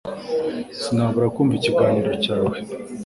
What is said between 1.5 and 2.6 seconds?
ikiganiro cyawe